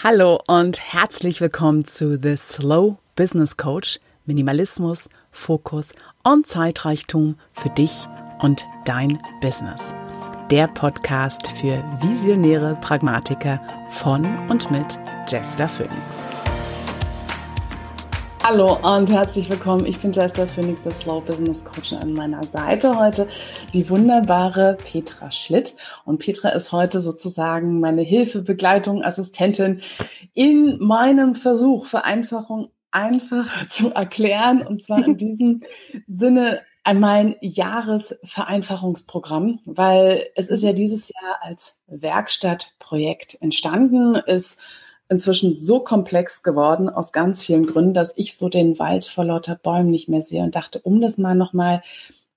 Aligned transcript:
Hallo 0.00 0.40
und 0.46 0.80
herzlich 0.92 1.40
willkommen 1.40 1.84
zu 1.84 2.16
The 2.16 2.36
Slow 2.36 2.98
Business 3.16 3.56
Coach. 3.56 3.98
Minimalismus, 4.26 5.08
Fokus 5.32 5.86
und 6.22 6.46
Zeitreichtum 6.46 7.34
für 7.52 7.70
dich 7.70 8.06
und 8.40 8.64
dein 8.84 9.18
Business. 9.40 9.92
Der 10.52 10.68
Podcast 10.68 11.48
für 11.48 11.82
visionäre 12.00 12.78
Pragmatiker 12.80 13.60
von 13.90 14.24
und 14.48 14.70
mit 14.70 15.00
Jester 15.28 15.68
Phoenix. 15.68 16.27
Hallo 18.44 18.78
und 18.82 19.10
herzlich 19.10 19.50
willkommen. 19.50 19.84
Ich 19.84 19.98
bin 19.98 20.12
Jester 20.12 20.46
Phoenix, 20.46 20.80
der 20.82 20.92
Slow 20.92 21.20
Business 21.20 21.64
Coach 21.64 21.92
an 21.92 22.14
meiner 22.14 22.44
Seite 22.44 22.98
heute 22.98 23.28
die 23.74 23.90
wunderbare 23.90 24.78
Petra 24.82 25.30
Schlitt. 25.30 25.76
Und 26.04 26.18
Petra 26.18 26.50
ist 26.50 26.72
heute 26.72 27.00
sozusagen 27.00 27.80
meine 27.80 28.02
Hilfe, 28.02 28.42
Begleitung, 28.42 29.04
Assistentin 29.04 29.80
in 30.32 30.78
meinem 30.80 31.34
Versuch, 31.34 31.86
Vereinfachung 31.86 32.70
einfach 32.90 33.66
zu 33.68 33.92
erklären. 33.92 34.66
Und 34.66 34.82
zwar 34.82 35.04
in 35.04 35.16
diesem 35.16 35.62
Sinne 36.06 36.62
an 36.84 37.00
mein 37.00 37.36
Jahresvereinfachungsprogramm, 37.42 39.60
weil 39.66 40.26
es 40.36 40.48
ist 40.48 40.62
ja 40.62 40.72
dieses 40.72 41.10
Jahr 41.10 41.36
als 41.42 41.76
Werkstattprojekt 41.86 43.36
entstanden, 43.42 44.14
ist 44.14 44.58
inzwischen 45.08 45.54
so 45.54 45.80
komplex 45.80 46.42
geworden 46.42 46.88
aus 46.88 47.12
ganz 47.12 47.42
vielen 47.42 47.66
Gründen, 47.66 47.94
dass 47.94 48.12
ich 48.16 48.36
so 48.36 48.48
den 48.48 48.78
Wald 48.78 49.04
vor 49.04 49.24
lauter 49.24 49.54
Bäumen 49.54 49.90
nicht 49.90 50.08
mehr 50.08 50.22
sehe 50.22 50.42
und 50.42 50.54
dachte, 50.54 50.80
um 50.80 51.00
das 51.00 51.18
mal 51.18 51.34
nochmal 51.34 51.82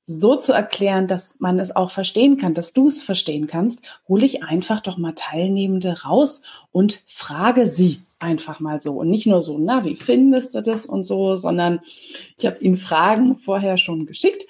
so 0.06 0.36
zu 0.36 0.52
erklären, 0.52 1.08
dass 1.08 1.40
man 1.40 1.60
es 1.60 1.76
auch 1.76 1.92
verstehen 1.92 2.38
kann, 2.38 2.54
dass 2.54 2.74
du 2.74 2.88
es 2.88 3.02
verstehen 3.02 3.48
kannst, 3.48 3.80
hole 4.08 4.26
ich 4.26 4.44
einfach 4.44 4.80
doch 4.80 4.98
mal 4.98 5.14
Teilnehmende 5.14 6.02
raus 6.04 6.42
und 6.72 7.04
frage 7.08 7.68
sie 7.68 8.02
einfach 8.20 8.60
mal 8.60 8.82
so. 8.82 8.94
Und 8.94 9.10
nicht 9.10 9.28
nur 9.28 9.42
so, 9.42 9.58
na, 9.58 9.86
wie 9.86 9.96
findest 9.96 10.56
du 10.56 10.62
das 10.62 10.86
und 10.86 11.06
so, 11.06 11.36
sondern 11.36 11.82
ich 12.38 12.46
habe 12.46 12.60
ihnen 12.60 12.78
Fragen 12.78 13.38
vorher 13.38 13.78
schon 13.78 14.06
geschickt. 14.06 14.46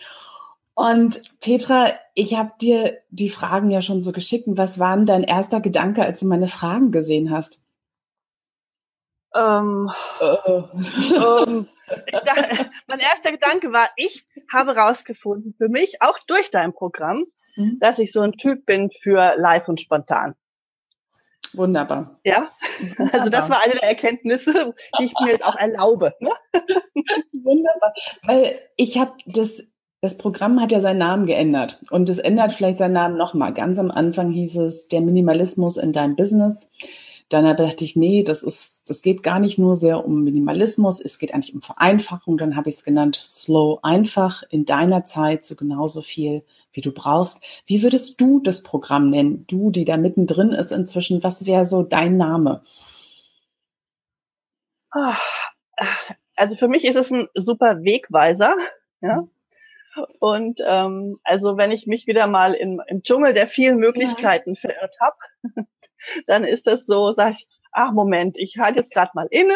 Und 0.73 1.22
Petra, 1.39 1.91
ich 2.16 2.35
habe 2.35 2.52
dir 2.59 2.97
die 3.09 3.30
Fragen 3.30 3.72
ja 3.72 3.81
schon 3.81 4.02
so 4.02 4.11
geschickt. 4.11 4.47
Und 4.47 4.58
was 4.58 4.80
war 4.80 4.95
denn 4.95 5.06
dein 5.06 5.23
erster 5.23 5.61
Gedanke, 5.61 6.03
als 6.03 6.22
du 6.22 6.28
meine 6.28 6.47
Fragen 6.47 6.91
gesehen 6.91 7.30
hast? 7.30 7.59
Ähm, 9.33 9.89
äh. 10.19 10.25
ähm, 10.55 11.67
dachte, 12.11 12.69
mein 12.87 12.99
erster 12.99 13.31
Gedanke 13.31 13.71
war, 13.71 13.89
ich 13.95 14.25
habe 14.51 14.75
rausgefunden, 14.75 15.55
für 15.57 15.69
mich, 15.69 16.01
auch 16.01 16.19
durch 16.27 16.51
dein 16.51 16.73
Programm, 16.73 17.25
mhm. 17.55 17.77
dass 17.79 17.99
ich 17.99 18.11
so 18.11 18.21
ein 18.21 18.33
Typ 18.33 18.65
bin 18.65 18.91
für 18.91 19.35
live 19.38 19.67
und 19.67 19.79
spontan. 19.79 20.35
Wunderbar. 21.53 22.19
Ja, 22.23 22.49
Wunderbar. 22.79 23.19
also 23.19 23.29
das 23.29 23.49
war 23.49 23.61
eine 23.61 23.73
der 23.73 23.83
Erkenntnisse, 23.83 24.73
die 24.99 25.05
ich 25.05 25.13
mir 25.19 25.31
jetzt 25.31 25.43
auch 25.43 25.55
erlaube. 25.55 26.13
Ne? 26.19 26.31
Wunderbar, 27.33 27.93
weil 28.23 28.59
ich 28.77 28.97
habe 28.97 29.13
das 29.25 29.63
das 30.03 30.17
Programm 30.17 30.59
hat 30.59 30.71
ja 30.71 30.79
seinen 30.79 30.97
Namen 30.97 31.27
geändert 31.27 31.79
und 31.91 32.09
es 32.09 32.17
ändert 32.17 32.53
vielleicht 32.53 32.79
seinen 32.79 32.93
Namen 32.93 33.17
nochmal. 33.17 33.53
Ganz 33.53 33.77
am 33.77 33.91
Anfang 33.91 34.31
hieß 34.31 34.57
es 34.57 34.88
der 34.88 34.99
Minimalismus 34.99 35.77
in 35.77 35.93
deinem 35.93 36.16
Business. 36.16 36.71
Dann 37.31 37.55
dachte 37.55 37.85
ich, 37.85 37.95
nee, 37.95 38.23
das 38.23 38.43
ist, 38.43 38.89
das 38.89 39.01
geht 39.01 39.23
gar 39.23 39.39
nicht 39.39 39.57
nur 39.57 39.77
sehr 39.77 40.05
um 40.05 40.23
Minimalismus, 40.23 40.99
es 40.99 41.17
geht 41.17 41.33
eigentlich 41.33 41.53
um 41.53 41.61
Vereinfachung. 41.61 42.38
Dann 42.38 42.57
habe 42.57 42.67
ich 42.67 42.75
es 42.75 42.83
genannt, 42.83 43.21
slow, 43.23 43.79
einfach 43.83 44.43
in 44.49 44.65
deiner 44.65 45.05
Zeit 45.05 45.45
so 45.45 45.55
genauso 45.55 46.01
viel, 46.01 46.43
wie 46.73 46.81
du 46.81 46.91
brauchst. 46.91 47.39
Wie 47.65 47.83
würdest 47.83 48.19
du 48.19 48.41
das 48.41 48.63
Programm 48.63 49.09
nennen? 49.09 49.45
Du, 49.47 49.71
die 49.71 49.85
da 49.85 49.95
mittendrin 49.95 50.49
ist 50.49 50.73
inzwischen, 50.73 51.23
was 51.23 51.45
wäre 51.45 51.65
so 51.65 51.83
dein 51.83 52.17
Name? 52.17 52.63
Ah, 54.91 55.17
also 56.35 56.57
für 56.57 56.67
mich 56.67 56.83
ist 56.83 56.97
es 56.97 57.11
ein 57.11 57.29
super 57.33 57.81
Wegweiser, 57.81 58.55
ja. 58.99 59.25
Und 60.19 60.61
ähm, 60.66 61.19
also 61.23 61.56
wenn 61.56 61.72
ich 61.72 61.88
mich 61.88 62.07
wieder 62.07 62.27
mal 62.27 62.53
im, 62.53 62.81
im 62.88 63.03
Dschungel 63.03 63.33
der 63.33 63.47
vielen 63.47 63.77
Möglichkeiten 63.77 64.56
ja. 64.56 64.59
verirrt 64.59 64.95
habe, 65.00 65.66
dann 66.28 66.44
ist 66.44 66.67
das 66.67 66.85
so, 66.85 67.13
sag 67.13 67.34
ich, 67.34 67.47
ach 67.72 67.91
Moment, 67.91 68.38
ich 68.38 68.57
halte 68.57 68.79
jetzt 68.79 68.91
gerade 68.91 69.12
mal 69.13 69.28
inne, 69.31 69.56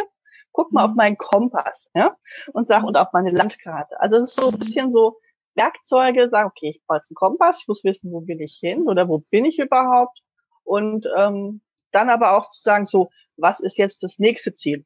guck 0.51 0.71
mal 0.71 0.85
auf 0.85 0.91
mhm. 0.91 0.97
meinen 0.97 1.17
Kompass, 1.17 1.89
ja, 1.93 2.15
und 2.53 2.67
sag 2.67 2.83
und 2.83 2.97
auf 2.97 3.09
meine 3.13 3.31
Landkarte. 3.31 3.99
Also 3.99 4.17
es 4.17 4.29
ist 4.29 4.35
so 4.35 4.49
ein 4.49 4.59
bisschen 4.59 4.91
so 4.91 5.17
Werkzeuge, 5.55 6.29
sag, 6.29 6.47
okay, 6.47 6.71
ich 6.71 6.81
brauche 6.85 6.97
jetzt 6.97 7.11
einen 7.11 7.15
Kompass, 7.15 7.59
ich 7.61 7.67
muss 7.67 7.83
wissen, 7.83 8.11
wo 8.11 8.27
will 8.27 8.41
ich 8.41 8.57
hin 8.59 8.87
oder 8.87 9.07
wo 9.07 9.19
bin 9.29 9.45
ich 9.45 9.59
überhaupt 9.59 10.21
und 10.63 11.07
ähm, 11.17 11.61
dann 11.91 12.09
aber 12.09 12.37
auch 12.37 12.49
zu 12.49 12.61
sagen, 12.61 12.85
so, 12.85 13.09
was 13.37 13.59
ist 13.59 13.77
jetzt 13.77 14.03
das 14.03 14.19
nächste 14.19 14.53
Ziel 14.53 14.85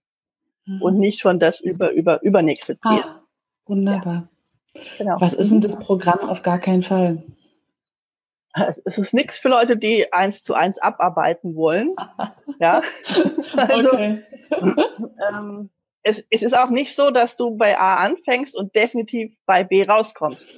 mhm. 0.65 0.81
und 0.81 0.99
nicht 0.99 1.19
schon 1.19 1.39
das 1.39 1.59
über 1.59 1.91
über 1.91 2.21
übernächste 2.21 2.79
Ziel. 2.79 3.01
Ah, 3.03 3.23
wunderbar. 3.65 4.13
Ja. 4.13 4.29
Genau. 4.97 5.15
Was 5.19 5.33
ist 5.33 5.51
denn 5.51 5.61
das 5.61 5.77
Programm 5.77 6.19
auf 6.19 6.41
gar 6.43 6.59
keinen 6.59 6.83
Fall? 6.83 7.23
Es 8.53 8.97
ist 8.97 9.13
nichts 9.13 9.39
für 9.39 9.49
Leute, 9.49 9.77
die 9.77 10.11
eins 10.11 10.43
zu 10.43 10.53
eins 10.53 10.79
abarbeiten 10.79 11.55
wollen. 11.55 11.95
ja. 12.59 12.81
Also 13.55 13.97
ähm, 15.29 15.69
es, 16.03 16.23
es 16.29 16.41
ist 16.41 16.57
auch 16.57 16.69
nicht 16.69 16.95
so, 16.95 17.11
dass 17.11 17.37
du 17.37 17.57
bei 17.57 17.77
A 17.77 17.97
anfängst 17.97 18.55
und 18.55 18.75
definitiv 18.75 19.35
bei 19.45 19.63
B 19.63 19.83
rauskommst. 19.83 20.49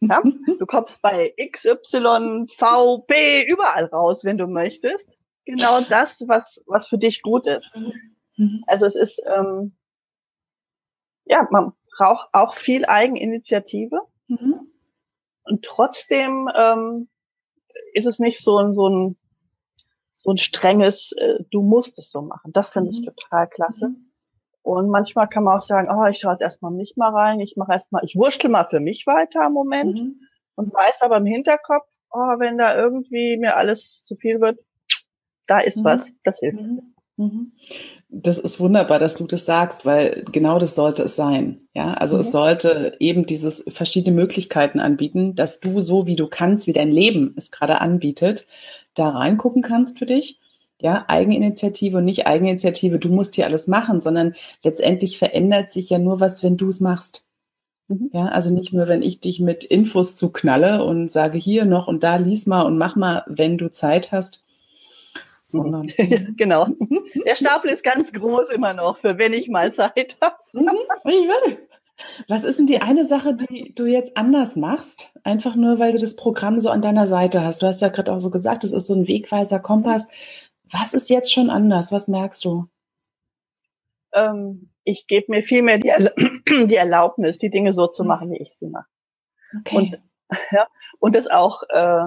Ja? 0.00 0.22
Du 0.58 0.66
kommst 0.66 1.00
bei 1.02 1.32
X, 1.36 1.64
Y, 1.64 2.48
V, 2.56 2.98
P 3.06 3.46
überall 3.46 3.86
raus, 3.86 4.24
wenn 4.24 4.38
du 4.38 4.46
möchtest. 4.46 5.08
Genau 5.44 5.80
das, 5.80 6.24
was, 6.28 6.62
was 6.66 6.86
für 6.86 6.98
dich 6.98 7.22
gut 7.22 7.46
ist. 7.46 7.70
Mhm. 8.36 8.64
Also 8.66 8.86
es 8.86 8.94
ist, 8.94 9.20
ähm, 9.26 9.76
ja, 11.24 11.48
man 11.50 11.72
braucht 11.96 12.28
auch 12.32 12.54
viel 12.54 12.84
Eigeninitiative. 12.84 14.00
Mhm. 14.28 14.68
Und 15.44 15.64
trotzdem 15.64 16.48
ähm, 16.54 17.08
ist 17.92 18.06
es 18.06 18.18
nicht 18.18 18.42
so 18.42 18.58
ein, 18.58 18.74
so 18.74 18.88
ein, 18.88 19.16
so 20.14 20.30
ein 20.30 20.36
strenges, 20.36 21.12
äh, 21.16 21.38
du 21.50 21.62
musst 21.62 21.98
es 21.98 22.10
so 22.10 22.22
machen. 22.22 22.52
Das 22.52 22.70
finde 22.70 22.90
ich 22.90 23.00
mhm. 23.00 23.06
total 23.06 23.48
klasse. 23.48 23.88
Mhm. 23.88 24.12
Und 24.62 24.88
manchmal 24.88 25.28
kann 25.28 25.44
man 25.44 25.56
auch 25.56 25.62
sagen, 25.62 25.88
oh, 25.90 26.06
ich 26.06 26.18
schaue 26.18 26.32
jetzt 26.32 26.40
erstmal 26.42 26.72
nicht 26.72 26.96
mal 26.96 27.10
rein, 27.10 27.40
ich 27.40 27.56
mache 27.56 27.72
erstmal, 27.72 28.04
ich 28.04 28.14
wurschtel 28.14 28.48
mal 28.48 28.66
für 28.70 28.80
mich 28.80 29.06
weiter 29.06 29.46
im 29.46 29.52
Moment 29.52 29.98
mhm. 29.98 30.20
und 30.54 30.72
weiß 30.72 31.02
aber 31.02 31.16
im 31.16 31.26
Hinterkopf, 31.26 31.86
oh, 32.10 32.38
wenn 32.38 32.58
da 32.58 32.76
irgendwie 32.76 33.36
mir 33.38 33.56
alles 33.56 34.04
zu 34.04 34.14
viel 34.14 34.40
wird, 34.40 34.60
da 35.46 35.58
ist 35.58 35.78
mhm. 35.80 35.84
was, 35.84 36.12
das 36.22 36.38
hilft. 36.38 36.60
Mhm. 36.60 36.91
Mhm. 37.16 37.52
Das 38.08 38.38
ist 38.38 38.60
wunderbar, 38.60 38.98
dass 38.98 39.14
du 39.14 39.26
das 39.26 39.44
sagst, 39.44 39.84
weil 39.84 40.24
genau 40.32 40.58
das 40.58 40.74
sollte 40.74 41.02
es 41.02 41.16
sein. 41.16 41.60
Ja, 41.74 41.94
also 41.94 42.16
mhm. 42.16 42.20
es 42.22 42.32
sollte 42.32 42.96
eben 43.00 43.26
dieses 43.26 43.64
verschiedene 43.68 44.14
Möglichkeiten 44.14 44.80
anbieten, 44.80 45.34
dass 45.34 45.60
du 45.60 45.80
so 45.80 46.06
wie 46.06 46.16
du 46.16 46.26
kannst, 46.26 46.66
wie 46.66 46.72
dein 46.72 46.90
Leben 46.90 47.34
es 47.36 47.50
gerade 47.50 47.80
anbietet, 47.80 48.46
da 48.94 49.10
reingucken 49.10 49.62
kannst 49.62 49.98
für 49.98 50.06
dich. 50.06 50.40
Ja, 50.80 51.04
Eigeninitiative 51.06 51.98
und 51.98 52.04
nicht 52.04 52.26
Eigeninitiative, 52.26 52.98
du 52.98 53.08
musst 53.08 53.36
hier 53.36 53.46
alles 53.46 53.68
machen, 53.68 54.00
sondern 54.00 54.34
letztendlich 54.64 55.16
verändert 55.16 55.70
sich 55.70 55.90
ja 55.90 55.98
nur 55.98 56.18
was, 56.18 56.42
wenn 56.42 56.56
du 56.56 56.68
es 56.68 56.80
machst. 56.80 57.24
Mhm. 57.88 58.10
Ja, 58.12 58.26
also 58.26 58.52
nicht 58.52 58.72
nur, 58.72 58.88
wenn 58.88 59.02
ich 59.02 59.20
dich 59.20 59.38
mit 59.38 59.64
Infos 59.64 60.16
zuknalle 60.16 60.84
und 60.84 61.10
sage 61.10 61.38
hier 61.38 61.64
noch 61.66 61.86
und 61.86 62.02
da 62.02 62.16
lies 62.16 62.46
mal 62.46 62.62
und 62.62 62.78
mach 62.78 62.96
mal, 62.96 63.22
wenn 63.26 63.58
du 63.58 63.70
Zeit 63.70 64.10
hast, 64.10 64.42
sondern. 65.52 65.86
genau. 66.36 66.66
Der 67.26 67.36
Stapel 67.36 67.70
ist 67.70 67.84
ganz 67.84 68.12
groß 68.12 68.50
immer 68.50 68.74
noch, 68.74 68.98
für 68.98 69.18
wenn 69.18 69.32
ich 69.32 69.48
mal 69.48 69.72
Zeit 69.72 70.16
habe. 70.20 70.36
Mhm, 70.52 71.56
Was 72.26 72.42
ist 72.42 72.58
denn 72.58 72.66
die 72.66 72.80
eine 72.80 73.04
Sache, 73.04 73.34
die 73.34 73.74
du 73.74 73.86
jetzt 73.86 74.16
anders 74.16 74.56
machst? 74.56 75.12
Einfach 75.22 75.54
nur, 75.54 75.78
weil 75.78 75.92
du 75.92 75.98
das 75.98 76.16
Programm 76.16 76.58
so 76.58 76.70
an 76.70 76.82
deiner 76.82 77.06
Seite 77.06 77.44
hast. 77.44 77.62
Du 77.62 77.66
hast 77.66 77.82
ja 77.82 77.88
gerade 77.88 78.12
auch 78.12 78.20
so 78.20 78.30
gesagt, 78.30 78.64
es 78.64 78.72
ist 78.72 78.88
so 78.88 78.94
ein 78.94 79.06
Wegweiser 79.06 79.60
Kompass. 79.60 80.08
Was 80.68 80.94
ist 80.94 81.10
jetzt 81.10 81.32
schon 81.32 81.50
anders? 81.50 81.92
Was 81.92 82.08
merkst 82.08 82.44
du? 82.44 82.66
Ähm, 84.14 84.70
ich 84.84 85.06
gebe 85.06 85.26
mir 85.30 85.42
viel 85.42 85.62
mehr 85.62 85.78
die, 85.78 85.88
Erla 85.88 86.10
die, 86.48 86.74
Erlaubnis, 86.74 87.38
die 87.38 87.50
Dinge 87.50 87.72
so 87.72 87.86
zu 87.86 88.02
mhm. 88.02 88.08
machen, 88.08 88.30
wie 88.32 88.42
ich 88.42 88.52
sie 88.54 88.66
mache. 88.66 88.86
Okay. 89.60 89.76
Und, 89.76 90.02
ja, 90.50 90.66
und 90.98 91.14
das 91.14 91.28
auch, 91.28 91.62
äh, 91.68 92.06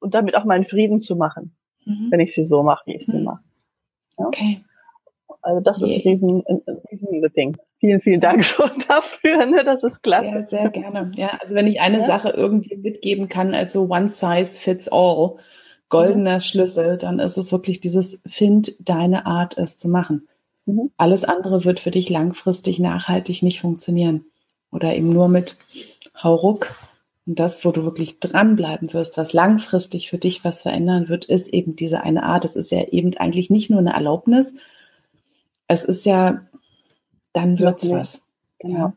und 0.00 0.14
damit 0.14 0.34
auch 0.36 0.44
meinen 0.44 0.64
Frieden 0.64 0.98
zu 0.98 1.14
machen 1.14 1.54
mhm. 1.84 2.08
wenn 2.10 2.20
ich 2.20 2.34
sie 2.34 2.44
so 2.44 2.62
mache, 2.62 2.82
wie 2.86 2.96
ich 2.96 3.06
sie 3.06 3.18
mhm. 3.18 3.24
mache. 3.24 3.42
Ja? 4.18 4.26
Okay. 4.26 4.64
Also 5.42 5.60
das 5.60 5.82
okay. 5.82 5.96
ist 5.96 6.06
ein 6.06 6.12
riesen, 6.12 6.42
ein, 6.48 6.62
ein 6.66 6.80
riesen 6.90 7.32
Ding. 7.34 7.56
Vielen, 7.78 8.00
vielen 8.00 8.20
Dank 8.20 8.44
schon 8.44 8.70
dafür, 8.88 9.46
ne? 9.46 9.62
das 9.64 9.82
ist 9.82 10.02
klasse. 10.02 10.26
Ja, 10.26 10.46
sehr 10.46 10.70
gerne. 10.70 11.12
Ja, 11.16 11.38
also 11.40 11.54
wenn 11.54 11.66
ich 11.66 11.80
eine 11.80 11.98
ja. 11.98 12.06
Sache 12.06 12.30
irgendwie 12.30 12.76
mitgeben 12.76 13.28
kann, 13.28 13.54
als 13.54 13.72
so 13.72 13.82
one 13.90 14.08
size 14.08 14.60
fits 14.60 14.88
all, 14.90 15.36
goldener 15.90 16.36
mhm. 16.36 16.40
Schlüssel, 16.40 16.96
dann 16.96 17.18
ist 17.18 17.36
es 17.36 17.52
wirklich 17.52 17.80
dieses, 17.80 18.20
find 18.26 18.74
deine 18.80 19.26
Art, 19.26 19.58
es 19.58 19.76
zu 19.76 19.88
machen. 19.88 20.28
Mhm. 20.66 20.90
Alles 20.96 21.24
andere 21.24 21.64
wird 21.64 21.78
für 21.78 21.90
dich 21.90 22.08
langfristig 22.08 22.78
nachhaltig 22.78 23.42
nicht 23.42 23.60
funktionieren. 23.60 24.24
Oder 24.72 24.96
eben 24.96 25.10
nur 25.10 25.28
mit 25.28 25.56
Hauruck 26.20 26.74
Und 27.26 27.38
das, 27.38 27.64
wo 27.64 27.70
du 27.70 27.84
wirklich 27.84 28.20
dranbleiben 28.20 28.92
wirst, 28.92 29.16
was 29.16 29.32
langfristig 29.32 30.10
für 30.10 30.18
dich 30.18 30.44
was 30.44 30.62
verändern 30.62 31.08
wird, 31.08 31.24
ist 31.24 31.48
eben 31.48 31.74
diese 31.74 32.02
eine 32.02 32.22
Art. 32.22 32.44
Es 32.44 32.54
ist 32.54 32.70
ja 32.70 32.84
eben 32.88 33.16
eigentlich 33.16 33.48
nicht 33.48 33.70
nur 33.70 33.78
eine 33.78 33.94
Erlaubnis. 33.94 34.54
Es 35.66 35.84
ist 35.84 36.04
ja, 36.04 36.46
dann 37.32 37.58
wird's 37.58 37.84
ja, 37.84 37.96
was. 37.96 38.22
Genau. 38.58 38.78
Ja. 38.78 38.96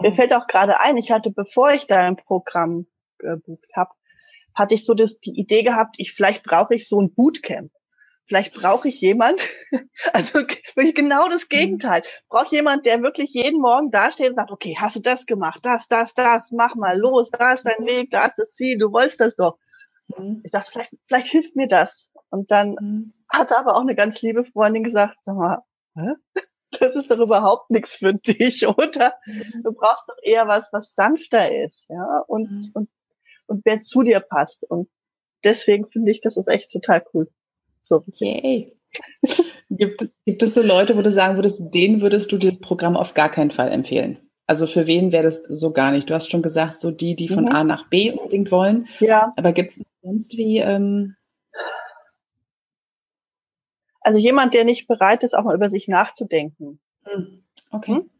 Mir 0.00 0.12
fällt 0.12 0.34
auch 0.34 0.46
gerade 0.46 0.80
ein, 0.80 0.98
ich 0.98 1.10
hatte, 1.10 1.30
bevor 1.30 1.72
ich 1.72 1.86
da 1.86 2.06
ein 2.06 2.16
Programm 2.16 2.86
gebucht 3.18 3.70
habe, 3.74 3.90
hatte 4.54 4.74
ich 4.74 4.84
so 4.84 4.92
das, 4.92 5.18
die 5.20 5.38
Idee 5.38 5.62
gehabt, 5.62 5.96
ich 5.98 6.12
vielleicht 6.12 6.42
brauche 6.42 6.74
ich 6.74 6.88
so 6.88 7.00
ein 7.00 7.14
Bootcamp. 7.14 7.70
Vielleicht 8.26 8.54
brauche 8.54 8.88
ich 8.88 9.00
jemand, 9.00 9.40
also 10.12 10.34
wirklich 10.34 10.94
genau 10.94 11.28
das 11.28 11.48
Gegenteil. 11.48 12.02
Brauche 12.28 12.54
jemand, 12.54 12.86
der 12.86 13.02
wirklich 13.02 13.32
jeden 13.32 13.60
Morgen 13.60 13.90
dasteht 13.90 14.30
und 14.30 14.36
sagt, 14.36 14.50
okay, 14.50 14.76
hast 14.78 14.96
du 14.96 15.00
das 15.00 15.26
gemacht, 15.26 15.60
das, 15.64 15.86
das, 15.88 16.14
das, 16.14 16.52
mach 16.52 16.74
mal 16.74 16.98
los, 16.98 17.30
da 17.30 17.52
ist 17.52 17.64
dein 17.64 17.86
Weg, 17.86 18.10
da 18.10 18.26
ist 18.26 18.38
das 18.38 18.52
Ziel, 18.52 18.78
du 18.78 18.92
wolltest 18.92 19.20
das 19.20 19.34
doch. 19.34 19.58
Mhm. 20.16 20.40
Ich 20.44 20.52
dachte, 20.52 20.70
vielleicht, 20.70 20.94
vielleicht 21.06 21.26
hilft 21.28 21.56
mir 21.56 21.68
das. 21.68 22.10
Und 22.30 22.50
dann 22.50 22.76
mhm. 22.80 23.12
hat 23.28 23.52
aber 23.52 23.76
auch 23.76 23.82
eine 23.82 23.94
ganz 23.94 24.22
liebe 24.22 24.44
Freundin 24.44 24.84
gesagt, 24.84 25.18
sag 25.22 25.36
mal, 25.36 25.58
hä? 25.94 26.14
das 26.80 26.94
ist 26.94 27.10
doch 27.10 27.18
überhaupt 27.18 27.70
nichts 27.70 27.96
für 27.96 28.14
dich, 28.14 28.66
oder? 28.66 29.14
Mhm. 29.26 29.62
Du 29.64 29.72
brauchst 29.72 30.08
doch 30.08 30.16
eher 30.22 30.48
was, 30.48 30.72
was 30.72 30.94
sanfter 30.94 31.54
ist, 31.64 31.88
ja, 31.90 32.22
und, 32.26 32.50
mhm. 32.50 32.70
und, 32.74 32.90
und 33.46 33.64
wer 33.64 33.80
zu 33.80 34.02
dir 34.02 34.20
passt. 34.20 34.68
Und 34.68 34.88
deswegen 35.44 35.88
finde 35.90 36.12
ich, 36.12 36.20
das 36.20 36.36
ist 36.36 36.48
echt 36.48 36.70
total 36.70 37.04
cool. 37.12 37.28
So. 37.82 38.02
Yay. 38.18 38.76
gibt, 39.70 40.02
es, 40.02 40.14
gibt 40.24 40.42
es 40.42 40.54
so 40.54 40.62
Leute, 40.62 40.96
wo 40.96 41.02
du 41.02 41.10
sagen 41.10 41.36
würdest, 41.36 41.74
denen 41.74 42.02
würdest 42.02 42.30
du 42.32 42.38
das 42.38 42.58
Programm 42.58 42.96
auf 42.96 43.14
gar 43.14 43.30
keinen 43.30 43.50
Fall 43.50 43.70
empfehlen? 43.70 44.18
Also 44.46 44.66
für 44.66 44.86
wen 44.86 45.12
wäre 45.12 45.24
das 45.24 45.42
so 45.48 45.72
gar 45.72 45.92
nicht? 45.92 46.10
Du 46.10 46.14
hast 46.14 46.30
schon 46.30 46.42
gesagt, 46.42 46.78
so 46.78 46.90
die, 46.90 47.16
die 47.16 47.28
von 47.28 47.44
mhm. 47.44 47.52
A 47.52 47.64
nach 47.64 47.88
B 47.88 48.12
unbedingt 48.12 48.50
wollen. 48.50 48.86
Ja. 49.00 49.32
Aber 49.36 49.52
gibt 49.52 49.72
es 49.72 49.80
sonst 50.02 50.36
wie? 50.36 50.58
Ähm 50.58 51.16
also 54.00 54.18
jemand, 54.18 54.52
der 54.52 54.64
nicht 54.64 54.88
bereit 54.88 55.22
ist, 55.22 55.34
auch 55.34 55.44
mal 55.44 55.54
über 55.54 55.70
sich 55.70 55.88
nachzudenken. 55.88 56.80
Mhm. 57.06 57.44
Okay. 57.70 57.94
Hm? 57.94 58.10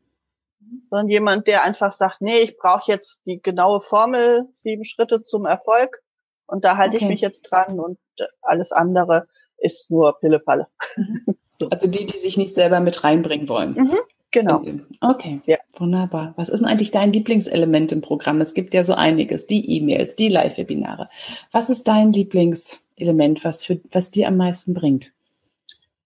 Sondern 0.88 1.08
jemand, 1.08 1.47
der 1.49 1.65
einfach 1.65 1.93
sagt, 1.93 2.23
nee, 2.23 2.38
ich 2.38 2.56
brauche 2.56 2.91
jetzt 2.91 3.20
die 3.26 3.43
genaue 3.43 3.82
Formel, 3.82 4.49
sieben 4.53 4.85
Schritte 4.85 5.23
zum 5.23 5.44
Erfolg 5.44 6.03
und 6.47 6.65
da 6.65 6.76
halte 6.76 6.97
okay. 6.97 7.05
ich 7.05 7.11
mich 7.11 7.20
jetzt 7.20 7.43
dran 7.43 7.79
und 7.79 7.99
alles 8.41 8.73
andere 8.73 9.26
ist 9.58 9.90
nur 9.90 10.19
Pillepalle. 10.19 10.66
So. 11.54 11.69
Also 11.69 11.87
die, 11.87 12.06
die 12.06 12.19
sich 12.19 12.37
nicht 12.37 12.54
selber 12.54 12.81
mit 12.81 13.04
reinbringen 13.04 13.49
wollen. 13.49 13.75
Mhm, 13.75 13.99
genau. 14.31 14.62
Okay, 15.00 15.43
ja. 15.46 15.58
wunderbar. 15.78 16.32
Was 16.37 16.49
ist 16.49 16.60
denn 16.60 16.69
eigentlich 16.69 16.90
dein 16.90 17.12
Lieblingselement 17.12 17.93
im 17.93 18.00
Programm? 18.00 18.40
Es 18.40 18.54
gibt 18.54 18.75
ja 18.75 18.84
so 18.84 18.94
einiges, 18.94 19.46
die 19.46 19.76
E-Mails, 19.76 20.16
die 20.16 20.28
Live-Webinare. 20.28 21.08
Was 21.52 21.70
ist 21.70 21.87
dein 21.87 22.12
Lieblingselement, 22.12 23.44
was, 23.44 23.64
für, 23.64 23.81
was 23.93 24.10
dir 24.10 24.28
am 24.28 24.38
meisten 24.38 24.75
bringt? 24.75 25.12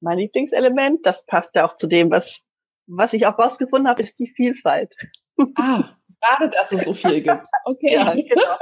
Mein 0.01 0.19
Lieblingselement, 0.19 1.07
das 1.07 1.25
passt 1.25 1.55
ja 1.55 1.67
auch 1.67 1.77
zu 1.77 1.87
dem, 1.87 2.11
was, 2.11 2.43
was 2.87 3.13
ich 3.13 3.27
auch 3.27 3.39
rausgefunden 3.39 3.89
habe, 3.89 4.03
ist 4.03 4.19
die 4.19 4.29
Vielfalt. 4.29 4.95
Ah, 5.55 5.91
gerade, 6.23 6.49
dass 6.49 6.73
es 6.73 6.87
so 6.87 6.95
viel 6.95 7.21
gibt. 7.21 7.45
Okay. 7.67 7.93
ja, 7.93 8.15
genau. 8.15 8.57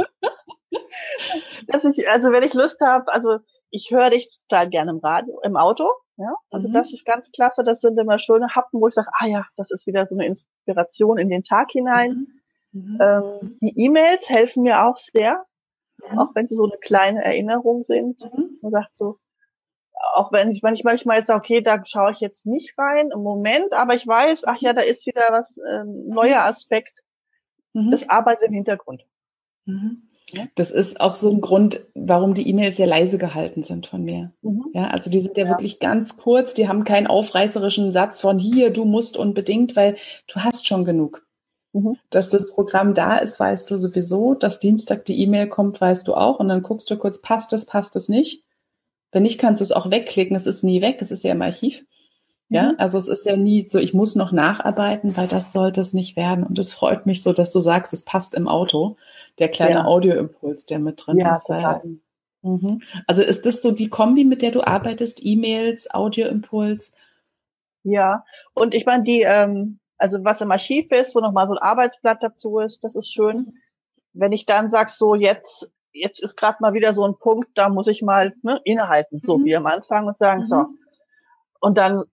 dass 1.68 1.84
ich, 1.84 2.08
also 2.08 2.32
wenn 2.32 2.42
ich 2.42 2.52
Lust 2.52 2.80
habe, 2.80 3.12
also 3.12 3.38
ich 3.74 3.90
höre 3.90 4.10
dich 4.10 4.40
total 4.48 4.70
gerne 4.70 4.92
im 4.92 4.98
Radio, 4.98 5.40
im 5.42 5.56
Auto. 5.56 5.84
Ja, 6.16 6.32
also 6.50 6.68
mhm. 6.68 6.72
das 6.72 6.92
ist 6.92 7.04
ganz 7.04 7.30
klasse. 7.32 7.64
Das 7.64 7.80
sind 7.80 7.98
immer 7.98 8.18
schöne 8.20 8.54
Happen, 8.54 8.80
wo 8.80 8.86
ich 8.86 8.94
sage, 8.94 9.08
ah 9.18 9.26
ja, 9.26 9.46
das 9.56 9.72
ist 9.72 9.86
wieder 9.88 10.06
so 10.06 10.14
eine 10.14 10.26
Inspiration 10.26 11.18
in 11.18 11.28
den 11.28 11.42
Tag 11.42 11.72
hinein. 11.72 12.28
Mhm. 12.70 12.82
mhm. 12.82 12.98
Ähm, 13.00 13.58
die 13.60 13.84
E-Mails 13.84 14.30
helfen 14.30 14.62
mir 14.62 14.84
auch 14.84 14.96
sehr, 14.96 15.44
mhm. 16.08 16.18
auch 16.18 16.34
wenn 16.36 16.46
sie 16.46 16.54
so 16.54 16.64
eine 16.64 16.78
kleine 16.78 17.24
Erinnerung 17.24 17.82
sind. 17.82 18.22
Mhm. 18.22 18.58
Man 18.62 18.70
sagt 18.70 18.96
so, 18.96 19.18
auch 20.14 20.30
wenn 20.30 20.52
ich 20.52 20.62
manchmal 20.62 21.18
jetzt 21.18 21.26
sage, 21.26 21.40
okay, 21.40 21.60
da 21.60 21.84
schaue 21.84 22.12
ich 22.12 22.20
jetzt 22.20 22.46
nicht 22.46 22.78
rein 22.78 23.10
im 23.10 23.22
Moment, 23.22 23.72
aber 23.72 23.96
ich 23.96 24.06
weiß, 24.06 24.44
ach 24.46 24.58
ja, 24.60 24.72
da 24.72 24.82
ist 24.82 25.06
wieder 25.06 25.28
was, 25.30 25.58
äh, 25.58 25.82
neuer 25.84 26.44
Aspekt. 26.44 27.00
Mhm. 27.72 27.90
Das 27.90 28.08
arbeitet 28.08 28.44
im 28.48 28.54
Hintergrund. 28.54 29.02
Mhm. 29.64 30.08
Das 30.54 30.70
ist 30.70 31.00
auch 31.00 31.14
so 31.14 31.30
ein 31.30 31.40
Grund, 31.40 31.80
warum 31.94 32.34
die 32.34 32.48
E-Mails 32.48 32.76
sehr 32.76 32.86
leise 32.86 33.18
gehalten 33.18 33.62
sind 33.62 33.86
von 33.86 34.02
mir. 34.02 34.32
Mhm. 34.42 34.64
Ja, 34.72 34.88
also 34.88 35.10
die 35.10 35.20
sind 35.20 35.36
ja, 35.36 35.44
ja, 35.44 35.50
wirklich 35.50 35.78
ganz 35.78 36.16
kurz, 36.16 36.54
die 36.54 36.66
haben 36.66 36.84
keinen 36.84 37.06
aufreißerischen 37.06 37.92
Satz 37.92 38.20
von 38.20 38.38
hier, 38.38 38.70
du 38.70 38.84
musst 38.84 39.16
unbedingt, 39.16 39.76
weil 39.76 39.96
du 40.26 40.40
hast 40.40 40.66
schon 40.66 40.84
genug. 40.84 41.26
Mhm. 41.72 41.96
Dass 42.10 42.30
das 42.30 42.48
Programm 42.48 42.94
da 42.94 43.18
ist, 43.18 43.38
weißt 43.38 43.70
du 43.70 43.78
sowieso. 43.78 44.34
Dass 44.34 44.60
Dienstag 44.60 45.04
die 45.04 45.20
E-Mail 45.20 45.48
kommt, 45.48 45.80
weißt 45.80 46.06
du 46.06 46.14
auch. 46.14 46.38
Und 46.38 46.48
dann 46.48 46.62
guckst 46.62 46.88
du 46.88 46.96
kurz, 46.96 47.20
passt 47.20 47.52
es, 47.52 47.66
passt 47.66 47.96
es 47.96 48.08
nicht. 48.08 48.44
Wenn 49.10 49.24
nicht, 49.24 49.38
kannst 49.38 49.60
du 49.60 49.64
es 49.64 49.72
auch 49.72 49.90
wegklicken. 49.90 50.36
Es 50.36 50.46
ist 50.46 50.62
nie 50.62 50.82
weg, 50.82 50.98
es 51.00 51.10
ist 51.10 51.24
ja 51.24 51.32
im 51.32 51.42
Archiv. 51.42 51.84
Ja, 52.54 52.70
mhm. 52.70 52.74
also 52.78 52.98
es 52.98 53.08
ist 53.08 53.26
ja 53.26 53.36
nie 53.36 53.66
so, 53.66 53.80
ich 53.80 53.94
muss 53.94 54.14
noch 54.14 54.30
nacharbeiten, 54.30 55.16
weil 55.16 55.26
das 55.26 55.50
sollte 55.50 55.80
es 55.80 55.92
nicht 55.92 56.16
werden. 56.16 56.46
Und 56.46 56.56
es 56.56 56.72
freut 56.72 57.04
mich 57.04 57.20
so, 57.20 57.32
dass 57.32 57.50
du 57.50 57.58
sagst, 57.58 57.92
es 57.92 58.04
passt 58.04 58.36
im 58.36 58.46
Auto, 58.46 58.96
der 59.40 59.48
kleine 59.48 59.72
ja. 59.72 59.84
Audioimpuls, 59.86 60.64
der 60.64 60.78
mit 60.78 61.04
drin 61.04 61.18
ja, 61.18 61.34
ist. 61.34 61.48
Weil, 61.48 61.98
mhm. 62.42 62.80
Also 63.08 63.22
ist 63.22 63.44
das 63.44 63.60
so 63.60 63.72
die 63.72 63.88
Kombi, 63.88 64.24
mit 64.24 64.40
der 64.40 64.52
du 64.52 64.64
arbeitest? 64.64 65.18
E-Mails, 65.20 65.90
Audioimpuls? 65.90 66.92
Ja, 67.82 68.24
und 68.54 68.74
ich 68.74 68.86
meine, 68.86 69.02
die, 69.02 69.22
ähm, 69.22 69.80
also 69.98 70.22
was 70.22 70.40
im 70.40 70.52
Archiv 70.52 70.92
ist, 70.92 71.16
wo 71.16 71.20
nochmal 71.20 71.48
so 71.48 71.54
ein 71.54 71.58
Arbeitsblatt 71.58 72.22
dazu 72.22 72.60
ist, 72.60 72.84
das 72.84 72.94
ist 72.94 73.12
schön. 73.12 73.54
Wenn 74.12 74.30
ich 74.30 74.46
dann 74.46 74.70
sag, 74.70 74.90
so 74.90 75.16
jetzt, 75.16 75.72
jetzt 75.92 76.22
ist 76.22 76.36
gerade 76.36 76.58
mal 76.60 76.72
wieder 76.72 76.94
so 76.94 77.02
ein 77.02 77.18
Punkt, 77.18 77.48
da 77.56 77.68
muss 77.68 77.88
ich 77.88 78.00
mal 78.00 78.32
ne, 78.42 78.60
innehalten, 78.62 79.20
so 79.20 79.38
mhm. 79.38 79.44
wie 79.44 79.56
am 79.56 79.66
Anfang 79.66 80.06
und 80.06 80.16
sagen, 80.16 80.42
mhm. 80.42 80.46
so. 80.46 80.66
Und 81.58 81.78
dann 81.78 82.04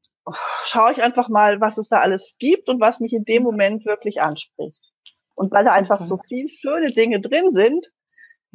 schaue 0.63 0.91
ich 0.91 1.01
einfach 1.01 1.29
mal, 1.29 1.62
was 1.62 1.77
es 1.77 1.88
da 1.88 2.00
alles 2.00 2.35
gibt 2.39 2.69
und 2.69 2.79
was 2.79 3.00
mich 3.00 3.13
in 3.13 3.25
dem 3.25 3.44
Moment 3.44 3.85
wirklich 3.85 4.21
anspricht. 4.21 4.91
Und 5.35 5.51
weil 5.51 5.65
da 5.65 5.71
einfach 5.71 6.00
so 6.00 6.18
viel 6.18 6.50
schöne 6.50 6.91
Dinge 6.91 7.19
drin 7.19 7.53
sind, 7.53 7.91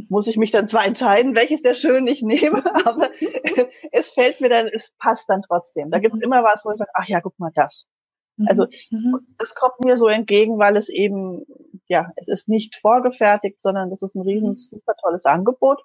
muss 0.08 0.26
ich 0.26 0.36
mich 0.36 0.50
dann 0.50 0.68
zwar 0.68 0.84
entscheiden, 0.84 1.34
welches 1.34 1.62
der 1.62 1.74
schön 1.74 2.06
ich 2.06 2.22
nehme, 2.22 2.62
aber 2.86 3.10
es 3.92 4.10
fällt 4.10 4.40
mir 4.40 4.48
dann, 4.48 4.68
es 4.68 4.94
passt 4.98 5.28
dann 5.28 5.42
trotzdem. 5.42 5.90
Da 5.90 5.98
gibt 5.98 6.14
es 6.14 6.18
mhm. 6.18 6.24
immer 6.24 6.44
was, 6.44 6.64
wo 6.64 6.70
ich 6.70 6.76
sage, 6.76 6.90
ach 6.94 7.08
ja, 7.08 7.20
guck 7.20 7.38
mal 7.38 7.50
das. 7.54 7.86
Mhm. 8.36 8.46
Also 8.48 8.66
mhm. 8.90 9.26
das 9.38 9.54
kommt 9.54 9.84
mir 9.84 9.96
so 9.96 10.06
entgegen, 10.06 10.58
weil 10.58 10.76
es 10.76 10.88
eben, 10.88 11.44
ja, 11.88 12.12
es 12.16 12.28
ist 12.28 12.48
nicht 12.48 12.76
vorgefertigt, 12.76 13.60
sondern 13.60 13.90
das 13.90 14.02
ist 14.02 14.14
ein 14.14 14.22
riesen 14.22 14.56
super 14.56 14.94
tolles 15.00 15.24
Angebot, 15.24 15.82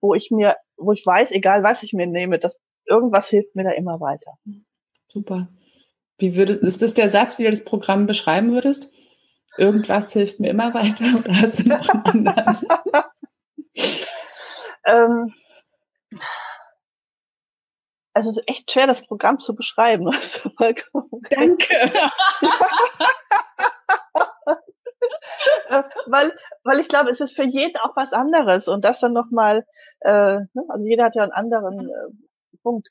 wo 0.00 0.14
ich 0.14 0.30
mir, 0.30 0.56
wo 0.76 0.92
ich 0.92 1.04
weiß, 1.04 1.32
egal 1.32 1.62
was 1.62 1.82
ich 1.82 1.94
mir 1.94 2.06
nehme, 2.06 2.38
das 2.38 2.58
irgendwas 2.86 3.28
hilft 3.28 3.56
mir 3.56 3.64
da 3.64 3.70
immer 3.70 4.00
weiter. 4.00 4.32
Super. 5.14 5.48
Wie 6.18 6.34
würdest, 6.34 6.62
ist 6.62 6.82
das 6.82 6.92
der 6.94 7.08
Satz, 7.08 7.38
wie 7.38 7.44
du 7.44 7.50
das 7.50 7.64
Programm 7.64 8.06
beschreiben 8.06 8.52
würdest? 8.52 8.90
Irgendwas 9.56 10.12
hilft 10.12 10.40
mir 10.40 10.50
immer 10.50 10.74
weiter 10.74 11.04
oder 11.18 11.40
hast 11.40 11.60
du 11.60 11.68
noch 11.68 11.88
einen 11.88 12.26
anderen? 12.26 12.66
ähm, 14.84 15.34
also 18.12 18.30
es 18.30 18.38
ist 18.38 18.48
echt 18.48 18.72
schwer, 18.72 18.88
das 18.88 19.06
Programm 19.06 19.38
zu 19.38 19.54
beschreiben. 19.54 20.10
Danke. 21.30 21.74
Weil, 26.06 26.32
weil 26.62 26.80
ich 26.80 26.88
glaube, 26.88 27.10
es 27.10 27.20
ist 27.20 27.34
für 27.34 27.44
jeden 27.44 27.76
auch 27.78 27.96
was 27.96 28.12
anderes 28.12 28.68
und 28.68 28.84
das 28.84 29.00
dann 29.00 29.12
nochmal, 29.12 29.66
äh, 30.00 30.34
ne, 30.52 30.64
also 30.68 30.86
jeder 30.86 31.04
hat 31.04 31.16
ja 31.16 31.22
einen 31.22 31.32
anderen 31.32 31.88
äh, 31.88 32.58
Punkt 32.62 32.88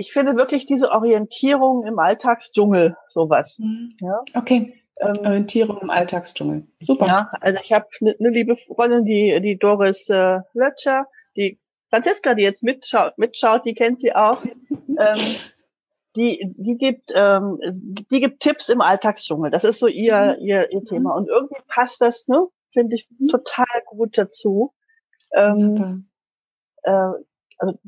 ich 0.00 0.14
finde 0.14 0.34
wirklich 0.36 0.64
diese 0.64 0.90
Orientierung 0.92 1.84
im 1.86 1.98
Alltagsdschungel 1.98 2.96
sowas. 3.08 3.58
Mhm. 3.58 3.92
Ja? 4.00 4.22
Okay. 4.34 4.74
Ähm, 4.96 5.12
Orientierung 5.18 5.78
im 5.82 5.90
Alltagsdschungel. 5.90 6.66
Super. 6.80 7.06
Ja, 7.06 7.28
also 7.40 7.60
ich 7.62 7.72
habe 7.72 7.86
eine 8.00 8.16
ne 8.18 8.30
liebe 8.30 8.56
Freundin, 8.56 9.04
die, 9.04 9.38
die 9.42 9.58
Doris 9.58 10.08
äh, 10.08 10.40
Lötscher, 10.54 11.06
die 11.36 11.60
Franziska, 11.90 12.34
die 12.34 12.42
jetzt 12.42 12.62
mitschaut, 12.62 13.18
mitschaut, 13.18 13.66
die 13.66 13.74
kennt 13.74 14.00
sie 14.00 14.14
auch. 14.14 14.42
ähm, 14.72 15.20
die, 16.16 16.50
die 16.56 16.78
gibt, 16.78 17.12
ähm, 17.14 17.58
die 18.10 18.20
gibt 18.20 18.40
Tipps 18.40 18.70
im 18.70 18.80
Alltagsdschungel. 18.80 19.50
Das 19.50 19.64
ist 19.64 19.80
so 19.80 19.86
ihr, 19.86 20.38
mhm. 20.38 20.46
ihr, 20.46 20.72
ihr 20.72 20.84
Thema. 20.86 21.14
Und 21.14 21.28
irgendwie 21.28 21.60
passt 21.68 22.00
das, 22.00 22.26
ne, 22.26 22.46
finde 22.72 22.96
ich 22.96 23.06
total 23.30 23.82
gut 23.84 24.16
dazu. 24.16 24.72
Ähm, 25.34 26.08
äh, 26.84 27.10
also 27.58 27.78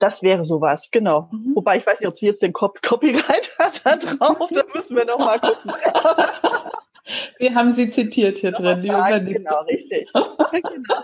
das 0.00 0.22
wäre 0.22 0.44
sowas, 0.44 0.88
genau. 0.90 1.28
Mhm. 1.30 1.54
Wobei 1.54 1.76
ich 1.76 1.86
weiß 1.86 2.00
nicht, 2.00 2.08
ob 2.08 2.16
sie 2.16 2.26
jetzt 2.26 2.42
den 2.42 2.52
Cop 2.52 2.82
Copyright 2.82 3.50
hat 3.58 3.82
da 3.84 3.96
drauf, 3.96 4.48
da 4.50 4.64
müssen 4.74 4.96
wir 4.96 5.04
noch 5.04 5.18
mal 5.18 5.38
gucken. 5.38 5.72
wir 7.38 7.54
haben 7.54 7.72
sie 7.72 7.90
zitiert 7.90 8.38
hier 8.38 8.52
drin. 8.52 8.82
Ja, 8.82 9.18
genau, 9.18 9.62
richtig. 9.62 10.10
genau. 10.12 11.02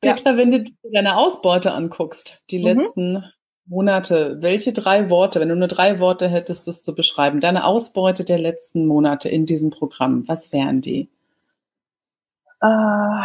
Petra, 0.00 0.30
ja. 0.30 0.36
wenn 0.36 0.52
du 0.52 0.64
deine 0.92 1.16
Ausbeute 1.16 1.72
anguckst, 1.72 2.42
die 2.50 2.58
mhm. 2.60 2.64
letzten 2.64 3.24
Monate, 3.66 4.38
welche 4.40 4.72
drei 4.72 5.10
Worte, 5.10 5.40
wenn 5.40 5.48
du 5.48 5.56
nur 5.56 5.68
drei 5.68 5.98
Worte 5.98 6.28
hättest, 6.28 6.68
das 6.68 6.82
zu 6.82 6.94
beschreiben, 6.94 7.40
deine 7.40 7.64
Ausbeute 7.64 8.24
der 8.24 8.38
letzten 8.38 8.86
Monate 8.86 9.28
in 9.28 9.44
diesem 9.44 9.70
Programm, 9.70 10.24
was 10.28 10.52
wären 10.52 10.80
die? 10.80 11.10
Äh, 12.60 13.22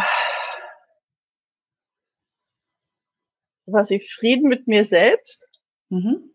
was 3.72 3.90
ich 3.90 4.12
Frieden 4.12 4.48
mit 4.48 4.66
mir 4.66 4.84
selbst. 4.84 5.48
Mhm. 5.88 6.34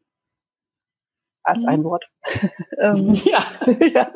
Als 1.44 1.64
mhm. 1.64 1.70
ein 1.70 1.84
Wort. 1.84 2.06
ähm, 2.80 3.14
ja. 3.26 3.46
ja. 3.94 4.14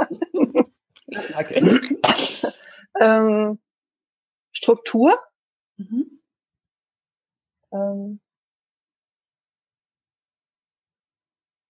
ähm, 3.00 3.60
Struktur. 4.51 5.16
Mhm. 5.78 6.22
Ähm, 7.72 8.20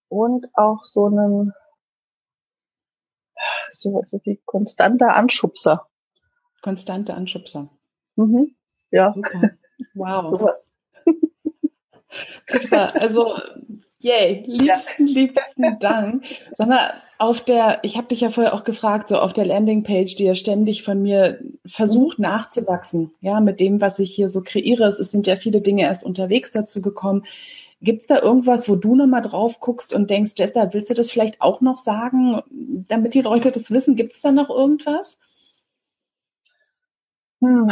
und 0.09 0.47
auch 0.55 0.83
so 0.83 1.05
einen 1.05 1.53
so 3.71 3.93
was 3.93 4.13
wie 4.23 4.41
konstanter 4.45 5.15
Anschubser. 5.15 5.87
Konstante 6.61 7.13
Anschubser. 7.13 7.69
Mhm. 8.15 8.55
Ja. 8.91 9.13
Super. 9.13 9.51
Wow. 9.93 10.29
Sowas. 10.29 10.71
Petra, 12.45 12.87
also 12.87 13.35
yay, 13.99 14.43
liebsten, 14.47 15.07
ja. 15.07 15.13
liebsten 15.13 15.79
Dank. 15.79 16.23
Sag 16.55 16.67
mal, 16.67 16.93
auf 17.17 17.41
der, 17.41 17.79
ich 17.83 17.97
habe 17.97 18.07
dich 18.07 18.21
ja 18.21 18.29
vorher 18.29 18.53
auch 18.53 18.63
gefragt, 18.63 19.09
so 19.09 19.17
auf 19.17 19.33
der 19.33 19.45
Landingpage, 19.45 20.15
die 20.15 20.25
ja 20.25 20.35
ständig 20.35 20.83
von 20.83 21.01
mir 21.01 21.39
versucht 21.65 22.19
mhm. 22.19 22.23
nachzuwachsen, 22.23 23.11
ja, 23.21 23.39
mit 23.39 23.59
dem, 23.59 23.79
was 23.79 23.99
ich 23.99 24.13
hier 24.13 24.27
so 24.27 24.41
kreiere. 24.41 24.85
Es 24.85 24.97
sind 24.97 25.27
ja 25.27 25.35
viele 25.35 25.61
Dinge 25.61 25.83
erst 25.83 26.03
unterwegs 26.03 26.51
dazu 26.51 26.81
gekommen. 26.81 27.23
Gibt 27.83 28.01
es 28.01 28.07
da 28.07 28.19
irgendwas, 28.19 28.69
wo 28.69 28.75
du 28.75 28.95
nochmal 28.95 29.21
drauf 29.21 29.59
guckst 29.59 29.93
und 29.93 30.09
denkst, 30.09 30.33
Jester, 30.35 30.73
willst 30.73 30.91
du 30.91 30.93
das 30.93 31.09
vielleicht 31.09 31.41
auch 31.41 31.61
noch 31.61 31.79
sagen, 31.79 32.41
damit 32.87 33.15
die 33.15 33.21
Leute 33.21 33.51
das 33.51 33.71
wissen? 33.71 33.95
Gibt 33.95 34.13
es 34.13 34.21
da 34.21 34.31
noch 34.31 34.49
irgendwas? 34.49 35.17
Hm, 37.41 37.71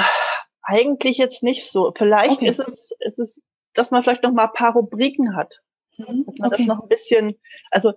eigentlich 0.63 1.17
jetzt 1.17 1.43
nicht 1.43 1.71
so. 1.71 1.91
Vielleicht 1.95 2.41
okay. 2.41 2.49
ist 2.49 2.59
es, 2.59 2.91
ist 2.99 3.19
es, 3.19 3.41
dass 3.79 3.91
man 3.91 4.03
vielleicht 4.03 4.23
noch 4.23 4.31
mal 4.31 4.45
ein 4.45 4.53
paar 4.53 4.73
Rubriken 4.73 5.35
hat. 5.35 5.61
Mhm. 5.97 6.25
Dass 6.25 6.37
man 6.37 6.51
okay. 6.51 6.65
das 6.65 6.67
noch 6.67 6.83
ein 6.83 6.89
bisschen, 6.89 7.35
also 7.71 7.93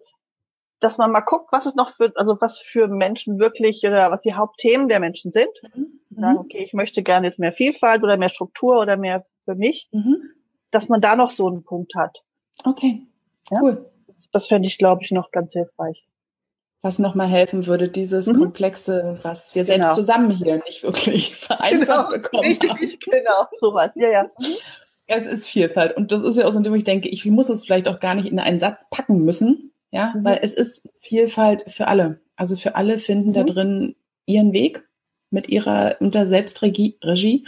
dass 0.81 0.99
man 0.99 1.13
mal 1.13 1.21
guckt, 1.21 1.53
was 1.53 1.67
es 1.67 1.75
noch 1.75 1.95
für, 1.95 2.13
also 2.17 2.37
was 2.41 2.59
für 2.59 2.89
Menschen 2.89 3.39
wirklich 3.39 3.85
oder 3.85 4.11
was 4.11 4.23
die 4.23 4.35
Hauptthemen 4.35 4.89
der 4.89 5.01
Menschen 5.01 5.33
sind. 5.33 5.51
Mhm. 5.75 6.01
Sagen, 6.11 6.39
okay, 6.39 6.65
ich 6.65 6.73
möchte 6.73 7.03
gerne 7.03 7.29
jetzt 7.29 7.39
mehr 7.39 7.53
Vielfalt 7.53 8.03
oder 8.03 8.17
mehr 8.17 8.31
Struktur 8.31 8.81
oder 8.81 8.97
mehr 8.97 9.27
für 9.45 9.55
mich. 9.55 9.89
Mhm 9.93 10.23
dass 10.73 10.89
man 10.89 11.01
da 11.01 11.15
noch 11.15 11.31
so 11.31 11.47
einen 11.47 11.63
Punkt 11.63 11.95
hat. 11.95 12.25
Okay, 12.65 13.07
ja? 13.51 13.61
cool. 13.63 13.89
Das, 14.09 14.29
das 14.33 14.47
fände 14.49 14.67
ich, 14.67 14.79
glaube 14.79 15.05
ich, 15.05 15.13
noch 15.13 15.31
ganz 15.31 15.53
hilfreich. 15.53 16.05
Was 16.81 16.99
nochmal 16.99 17.29
helfen 17.29 17.67
würde, 17.67 17.89
dieses 17.89 18.27
mhm. 18.27 18.41
Komplexe, 18.41 19.21
was 19.23 19.55
wir 19.55 19.65
selbst 19.65 19.85
genau. 19.85 19.95
zusammen 19.95 20.31
hier 20.33 20.57
nicht 20.65 20.83
wirklich 20.83 21.37
vereinfacht 21.37 22.11
genau. 22.11 22.23
bekommen 22.23 22.45
Richtig, 22.45 22.71
haben. 22.71 22.99
Genau, 23.09 23.47
sowas, 23.61 23.93
ja, 23.95 24.11
ja. 24.11 24.31
Es 25.17 25.27
ist 25.27 25.49
Vielfalt. 25.49 25.97
Und 25.97 26.13
das 26.13 26.23
ist 26.23 26.37
ja 26.37 26.47
auch 26.47 26.53
so, 26.53 26.59
indem 26.59 26.75
ich 26.75 26.85
denke, 26.85 27.09
ich 27.09 27.25
muss 27.27 27.49
es 27.49 27.65
vielleicht 27.65 27.89
auch 27.89 28.01
gar 28.01 28.15
nicht 28.15 28.31
in 28.31 28.39
einen 28.39 28.59
Satz 28.59 28.87
packen 28.91 29.25
müssen, 29.25 29.73
ja, 29.91 30.15
mhm. 30.17 30.25
weil 30.25 30.41
es 30.43 30.55
ist 30.55 30.89
Vielfalt 31.01 31.65
für 31.69 31.89
alle. 31.89 32.21
Also 32.37 32.57
für 32.57 32.77
alle 32.77 32.99
finden 32.99 33.31
mhm. 33.31 33.35
da 33.35 33.43
drin 33.45 33.97
ihren 34.27 34.53
Weg 34.53 34.85
mit 35.31 35.49
ihrer 35.49 35.97
unter 36.01 36.27
Selbstregie 36.27 36.99
Regie. 37.03 37.47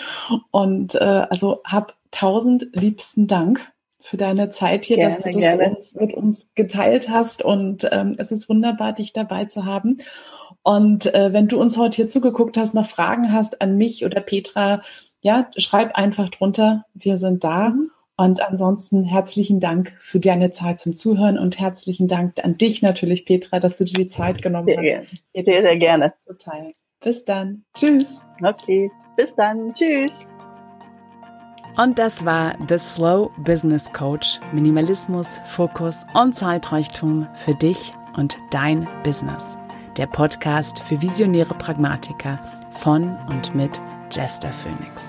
Und 0.50 0.94
äh, 0.94 0.98
also 0.98 1.62
hab 1.64 1.96
tausend 2.10 2.68
liebsten 2.72 3.26
Dank 3.26 3.60
für 4.00 4.16
deine 4.18 4.50
Zeit 4.50 4.84
hier, 4.84 4.98
gerne, 4.98 5.14
dass 5.14 5.22
du 5.24 5.40
das 5.40 5.54
uns, 5.54 5.94
mit 5.94 6.12
uns 6.12 6.46
geteilt 6.54 7.08
hast. 7.08 7.42
Und 7.42 7.88
ähm, 7.90 8.16
es 8.18 8.30
ist 8.30 8.48
wunderbar, 8.48 8.92
dich 8.92 9.12
dabei 9.12 9.46
zu 9.46 9.64
haben. 9.64 9.98
Und 10.62 11.14
äh, 11.14 11.32
wenn 11.32 11.48
du 11.48 11.58
uns 11.58 11.76
heute 11.76 11.96
hier 11.96 12.08
zugeguckt 12.08 12.56
hast, 12.56 12.74
noch 12.74 12.86
Fragen 12.86 13.32
hast 13.32 13.60
an 13.60 13.76
mich 13.76 14.04
oder 14.04 14.20
Petra, 14.20 14.82
ja, 15.24 15.48
schreib 15.56 15.96
einfach 15.96 16.28
drunter. 16.28 16.84
Wir 16.92 17.16
sind 17.16 17.42
da. 17.42 17.70
Mhm. 17.70 17.90
Und 18.16 18.40
ansonsten 18.42 19.02
herzlichen 19.02 19.58
Dank 19.58 19.92
für 19.98 20.20
deine 20.20 20.52
Zeit 20.52 20.78
zum 20.78 20.94
Zuhören 20.94 21.36
und 21.36 21.58
herzlichen 21.58 22.06
Dank 22.06 22.44
an 22.44 22.56
dich 22.58 22.80
natürlich, 22.80 23.24
Petra, 23.24 23.58
dass 23.58 23.76
du 23.76 23.84
dir 23.84 23.94
die 23.94 24.06
Zeit 24.06 24.40
genommen 24.40 24.66
sehr 24.66 24.76
hast. 24.76 24.84
Gerne. 24.84 25.06
Sehr, 25.34 25.62
sehr 25.62 25.78
gerne. 25.78 26.14
Bis 27.00 27.24
dann. 27.24 27.64
Tschüss. 27.74 28.20
Okay. 28.40 28.90
Bis 29.16 29.34
dann. 29.34 29.72
Tschüss. 29.72 30.26
Und 31.76 31.98
das 31.98 32.24
war 32.24 32.56
The 32.68 32.78
Slow 32.78 33.30
Business 33.38 33.90
Coach. 33.92 34.38
Minimalismus, 34.52 35.40
Fokus 35.46 36.04
und 36.14 36.36
Zeitreichtum 36.36 37.26
für 37.34 37.54
dich 37.54 37.92
und 38.16 38.36
dein 38.52 38.86
Business. 39.02 39.42
Der 39.96 40.06
Podcast 40.06 40.82
für 40.82 41.00
visionäre 41.00 41.54
Pragmatiker 41.54 42.38
von 42.70 43.16
und 43.28 43.54
mit 43.54 43.80
Jester 44.10 44.52
Phoenix. 44.52 45.02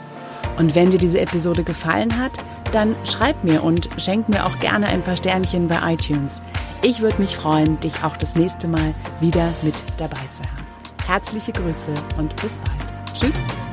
Und 0.58 0.76
wenn 0.76 0.92
dir 0.92 1.00
diese 1.00 1.20
Episode 1.20 1.64
gefallen 1.64 2.20
hat, 2.20 2.32
dann 2.72 2.96
schreib 3.04 3.44
mir 3.44 3.64
und 3.64 3.90
schenk 3.98 4.30
mir 4.30 4.46
auch 4.46 4.60
gerne 4.60 4.88
ein 4.88 5.02
paar 5.02 5.18
Sternchen 5.18 5.68
bei 5.68 5.94
iTunes. 5.94 6.40
Ich 6.82 7.02
würde 7.02 7.20
mich 7.20 7.36
freuen, 7.36 7.80
dich 7.80 8.04
auch 8.04 8.16
das 8.16 8.36
nächste 8.36 8.68
Mal 8.68 8.94
wieder 9.20 9.52
mit 9.64 9.84
dabei 9.98 10.18
zu 10.34 10.44
haben. 10.44 10.66
Herzliche 11.08 11.52
Grüße 11.52 11.94
und 12.18 12.36
bis 12.42 12.58
bald. 12.60 13.14
Tschüss. 13.14 13.65